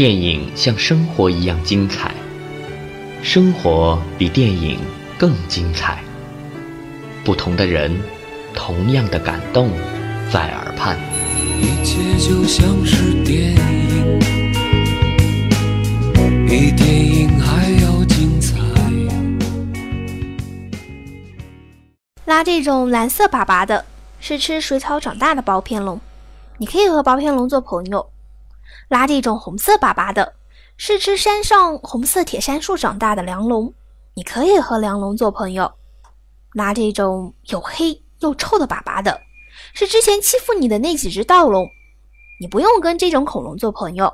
[0.00, 2.14] 电影像生活一样精彩，
[3.22, 4.78] 生活比电影
[5.18, 6.02] 更精彩。
[7.22, 8.00] 不同的人，
[8.54, 9.70] 同样的感动，
[10.32, 10.98] 在耳畔。
[11.58, 14.18] 一切就像是电影，
[16.48, 18.56] 比电影还要精彩。
[22.24, 23.84] 拉这种蓝色粑粑的，
[24.18, 26.00] 是吃水草长大的薄片龙，
[26.56, 28.06] 你可以和薄片龙做朋友。
[28.88, 30.34] 拉这种红色粑粑的，
[30.76, 33.72] 是吃山上红色铁杉树长大的梁龙，
[34.14, 35.72] 你可以和梁龙做朋友。
[36.52, 39.20] 拉这种又黑又臭的粑粑的，
[39.72, 41.68] 是之前欺负你的那几只盗龙，
[42.40, 44.12] 你不用跟这种恐龙做朋友。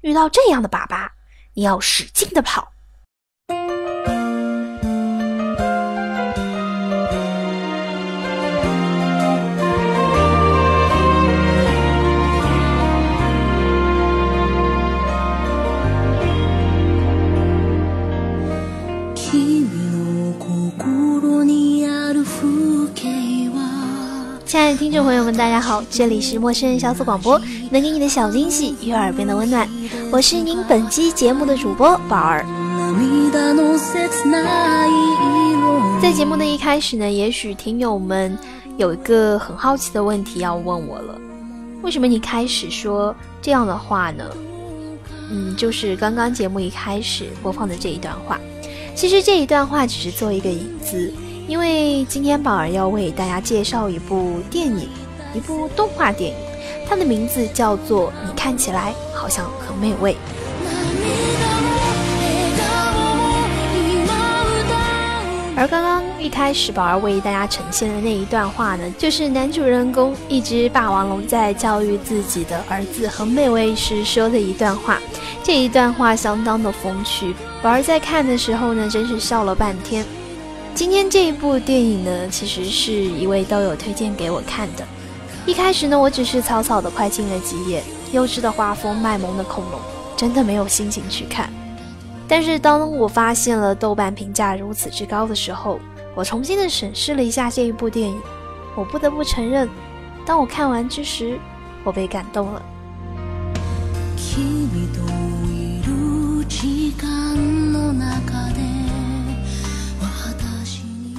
[0.00, 1.08] 遇到这样的粑粑，
[1.54, 2.72] 你要使劲的跑。
[24.76, 27.40] 听众朋友们，大家好，这里是陌生人小组广播，
[27.70, 29.68] 能给你的小惊喜与耳边的温暖，
[30.12, 32.46] 我是您本期节目的主播宝儿。
[36.00, 38.38] 在节目的一开始呢，也许听友们
[38.76, 41.20] 有一个很好奇的问题要问我了，
[41.82, 44.24] 为什么你开始说这样的话呢？
[45.30, 48.38] 嗯，就是刚刚节目一开始播放的这一段话，
[48.94, 51.12] 其实这一段话只是做一个引子。
[51.50, 54.88] 因为今天宝儿要为大家介绍一部电影，
[55.34, 56.36] 一部动画电影，
[56.88, 60.12] 它的名字叫做《你看起来好像很美味》。
[65.56, 75.00] 而刚刚一开始，宝儿为大家呈现的那一段话呢，就是男主人公一只霸王龙在教育自己的儿子很美味时说的一段话。
[75.42, 80.06] 这一段话相当的风趣，宝儿在看的时候呢，真是笑了半天。
[80.80, 84.88] 今天这一部电影呢，其实是一位都友推荐给我看的。
[85.44, 89.78] 一开始呢，我只是草草的快进了几页，幼稚的画风、卖萌的恐龙，
[90.16, 91.52] 真的没有心情去看。
[92.26, 95.78] 但是当我发现了豆瓣评价如此之高的时候，
[96.14, 98.18] 我重新的审视了一下这一部电影，
[98.74, 99.68] 我不得不承认，
[100.24, 101.38] 当我看完之时，
[101.84, 102.62] 我被感动了。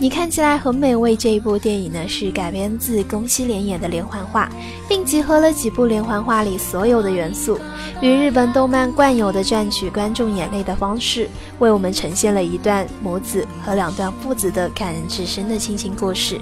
[0.01, 1.16] 你看起来很美味。
[1.16, 4.50] 这一部电影呢，是改编自宫西连演的连环画，
[4.89, 7.59] 并集合了几部连环画里所有的元素，
[8.01, 11.29] 与日本动漫惯有的赚取观众眼泪的方式，
[11.59, 16.41] 为我们呈现了一段母子和两段父子的感人至深的亲情故事。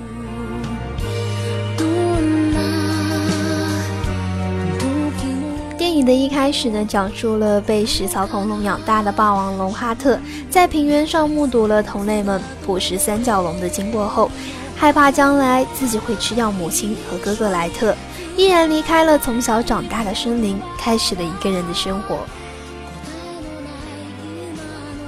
[6.10, 14.32] 的一开始呢，讲述了被食草恐龙养大的霸王龙哈特，在平原上目睹了同类们捕食三角龙的经过后，
[14.76, 17.96] 害怕将来自己会吃掉母亲和哥哥莱特，
[18.36, 22.18] 毅然离开了从小长大的森林，开始了一个人的生活。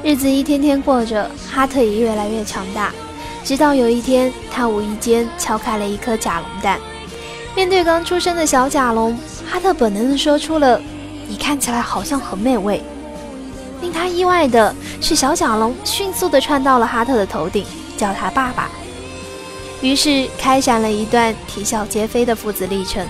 [0.03, 2.93] 日子一天天过着，哈特也越来越强大，
[3.43, 6.79] 直到有一天，他无意间敲开了一颗甲龙蛋，
[7.54, 9.16] 面对刚出生的小甲龙。
[9.48, 12.82] 哈特本能地说出了：“你看起来好像很美味。”
[13.80, 17.64] 令他意外的是，小甲龙迅速地窜到了哈特的头顶，
[17.96, 18.68] 叫他爸爸。
[19.82, 23.06] 于是开展了一段啼笑皆非的父子历程。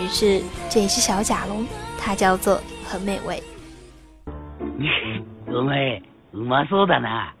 [0.00, 1.66] 于是这只小甲龙，
[1.98, 3.42] 它叫做很美味。
[5.48, 6.02] お前
[6.32, 7.32] うまそうだな。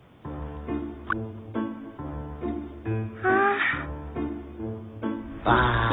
[5.44, 5.89] 啊。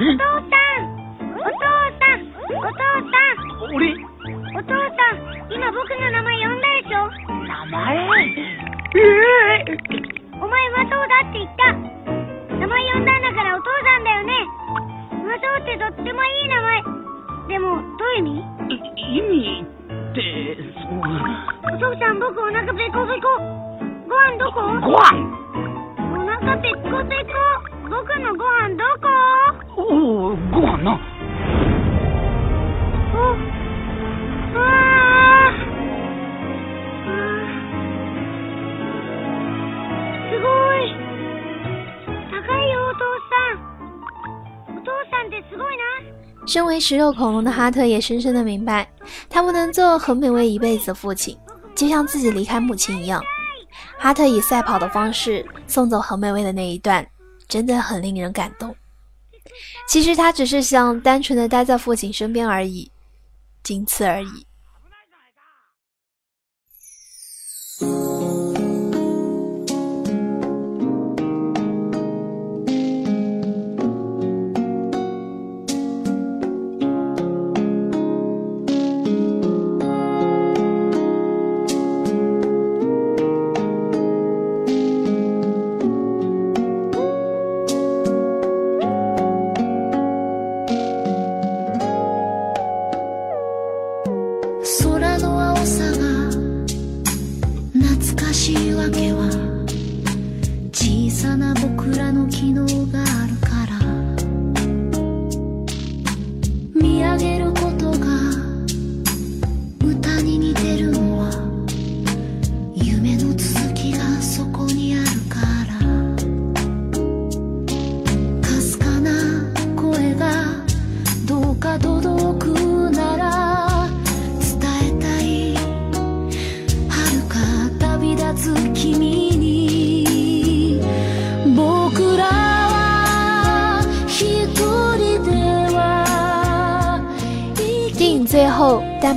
[0.00, 0.96] お父さん。
[1.36, 1.60] お父
[1.92, 2.24] さん
[3.76, 3.92] 俺
[4.56, 5.52] お父さん。
[5.52, 7.04] 今僕の名前呼んだでしょ？
[7.44, 8.00] 名前？
[8.96, 9.76] ええー、
[10.42, 11.76] お前うまそうだって言った。
[12.56, 14.32] 名前呼んだんだからお父さんだよね。
[15.12, 16.82] うまそうってとってもいい名前。
[17.48, 18.40] でもどういう意味？
[18.96, 21.04] 意味ってそう。
[21.74, 23.36] お父さん僕お腹ペコペコ。
[24.08, 24.64] ご飯どこ？
[24.80, 25.12] ご飯。
[26.16, 27.36] お腹ペコペコ。
[27.90, 29.10] 僕のご飯どこ？
[29.89, 30.99] おおご飯な
[46.47, 48.87] 身为食肉恐龙的哈特也深深的明白，
[49.29, 51.37] 他不能做很美味一辈子的父亲，
[51.75, 53.21] 就像自己离开母亲一样。
[53.97, 57.05] 哈特以赛跑的方式送走很美味的那一段，
[57.49, 58.73] 真的很令人感动。
[59.88, 62.90] 其实他只是想单纯的待在父亲身边而已。
[63.62, 64.46] 仅此而已。
[94.62, 95.96] 空の青さが
[97.72, 99.30] 懐かしいわけは
[100.70, 103.39] 小さな僕らの機能がある。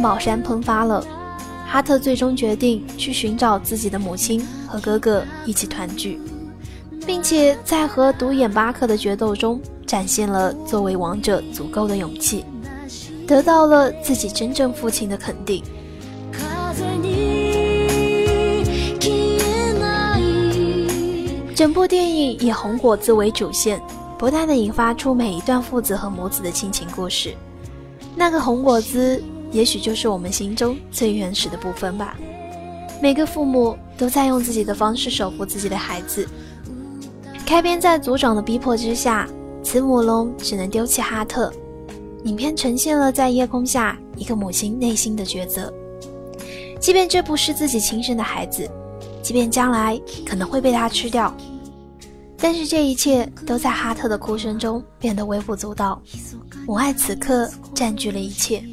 [0.04, 1.02] 宝山喷发了，
[1.66, 6.20] 哈特最终决定去寻找自己的母亲和哥哥一起团聚，
[7.08, 12.44] 并且在和独眼巴克的决斗中展现了作为王者足够的勇气，
[13.26, 15.64] 得到了自己真正父亲的肯定。
[21.56, 23.82] 整部电影以红果子为主线，
[24.18, 27.34] 不断的引发出每一段父子和母子的亲情故事。
[28.18, 29.24] 那个红果子，
[29.54, 32.18] 也许就是我们心中最原始的部分吧。
[33.02, 36.28] 每个父母都在用自己的方式守护自己的孩子。
[37.46, 39.28] 开篇在族长的逼迫之下，
[39.62, 41.54] 慈母龙只能丢弃哈特。
[42.24, 45.72] 影片呈现了在夜空下一个母亲内心的抉择。
[46.80, 48.70] 即便这不是自己亲生的孩子，
[49.22, 51.36] 即便将来可能会被他吃掉，
[52.38, 56.02] 但是这一切都在哈特的哭声中变得微不足道。
[56.66, 58.64] 母爱此刻占据了一切。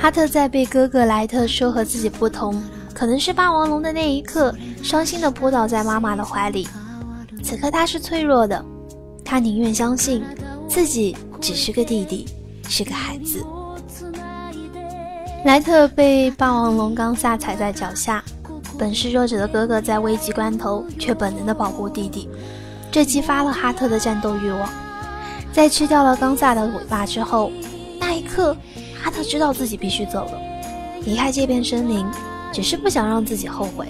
[0.00, 2.62] 哈特在被哥哥莱特说和自己不同，
[2.94, 6.66] 可能是霸王龙的那一刻，伤心的扑倒在妈妈的怀里。
[7.42, 8.64] 此刻他是脆弱的，
[9.24, 10.22] 他宁愿相信
[10.68, 12.26] 自己只是个弟弟，
[12.68, 13.44] 是个孩子。
[15.44, 18.22] 莱特被霸王龙冈萨踩在脚下，
[18.78, 22.28] 本是弱者的哥哥在危急关头却本能的保护弟弟。
[22.90, 24.68] 这激发了哈特的战斗欲望。
[25.52, 27.50] 在吃掉了冈萨的尾巴之后，
[28.08, 28.56] 那一刻，
[29.02, 30.40] 哈特知道自己必须走了，
[31.04, 32.06] 离开这片森林，
[32.50, 33.86] 只是不想让自己后悔。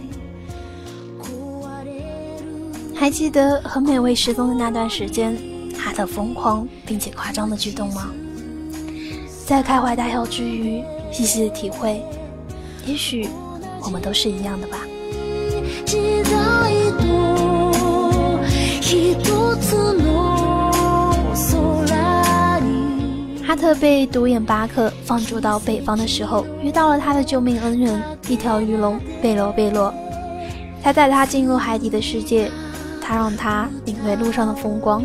[2.97, 5.39] 还记得和美味失踪的那段时间，
[5.79, 8.11] 哈特疯狂并且夸张的举动吗？
[9.47, 10.83] 在开怀大笑之余，
[11.13, 12.03] 细细的体会，
[12.87, 13.29] 也许
[13.85, 14.79] 我们都是一样的吧。
[23.49, 27.99] 哈特被独眼巴克放逐到北方的时候，遇到了他的救命恩人——
[28.29, 29.91] 一条鱼龙贝罗贝洛。
[30.83, 32.51] 他带他进入海底的世界，
[33.01, 35.03] 他让他领略路上的风光。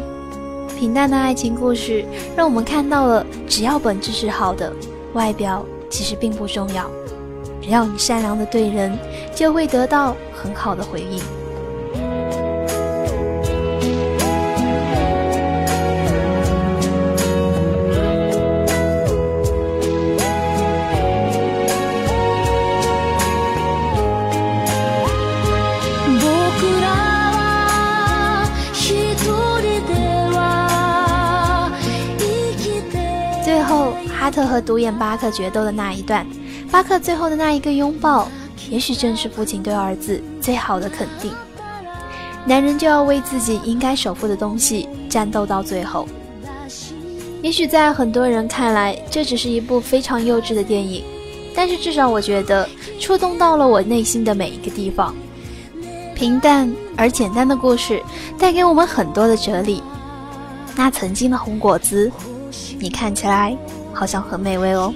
[0.78, 2.04] 平淡的爱情故事
[2.36, 4.74] 让我们看到了，只要本质是好的，
[5.14, 6.92] 外表其实并不重要。
[7.62, 8.92] 只要你善良的对人，
[9.34, 11.22] 就会得到很好的回应。
[34.84, 36.26] 特和独眼巴克决斗的那一段，
[36.72, 38.28] 巴克最后的那一个拥抱，
[38.70, 41.32] 也许正是父亲对儿子最好的肯定。
[42.46, 46.08] 男人就要为自己应该守护的东西战斗到最后。
[47.42, 51.04] 也许在很多人看来，这只是一部非常幼稚的电影，
[51.56, 52.68] 但是至少我觉得
[53.00, 55.14] 触动到了我内心的每一个地方。
[56.16, 58.02] 平淡而简单的故事，
[58.38, 59.82] 带给我们很多的哲理。
[60.76, 62.12] 那曾经的红果子，
[62.80, 63.58] 你看起来。
[63.94, 64.94] 好像很美味哦。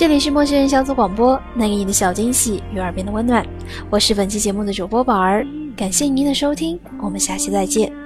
[0.00, 3.46] 这里是陌生人小组广播，带给你的小惊喜与耳边的温暖。
[3.90, 7.99] 我是本期节目的主播宝儿，感谢您的收听，我们下期再见。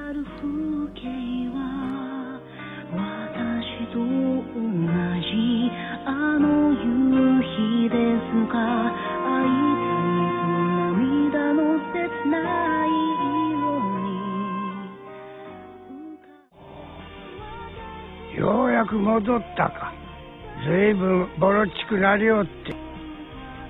[20.75, 22.75] ずいぶんボロチくなりおって。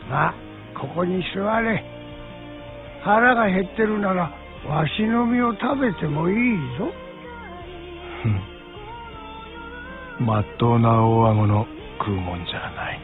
[0.08, 0.34] まあ、
[0.74, 1.84] ここに座れ。
[3.02, 4.32] 腹が減ってるなら、
[4.66, 6.90] わしの実を食べてもいいぞ。
[10.18, 11.66] まっとうな大顎の
[11.98, 13.03] 食うもんじゃない。